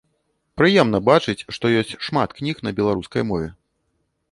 Прыемна 0.61 1.01
бачыць, 1.09 1.45
што 1.59 1.65
ёсць 1.83 1.95
шмат 2.07 2.29
кніг 2.41 2.65
на 2.69 2.75
беларускай 2.83 3.23
мове. 3.31 3.47